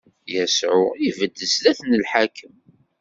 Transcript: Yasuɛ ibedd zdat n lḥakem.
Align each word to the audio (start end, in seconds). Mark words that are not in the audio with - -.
Yasuɛ 0.33 0.87
ibedd 1.07 1.37
zdat 1.53 1.79
n 1.83 1.91
lḥakem. 2.03 2.55